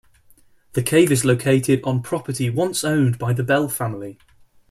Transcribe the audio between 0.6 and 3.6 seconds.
The cave is located on property once owned by the